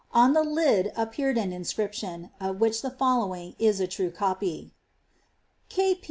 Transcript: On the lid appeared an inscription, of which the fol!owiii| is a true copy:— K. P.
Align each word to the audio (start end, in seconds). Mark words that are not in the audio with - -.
On 0.13 0.33
the 0.33 0.41
lid 0.43 0.91
appeared 0.95 1.37
an 1.37 1.53
inscription, 1.53 2.31
of 2.39 2.59
which 2.59 2.81
the 2.81 2.89
fol!owiii| 2.89 3.53
is 3.59 3.79
a 3.79 3.85
true 3.85 4.09
copy:— 4.09 4.73
K. 5.69 5.93
P. 5.93 5.99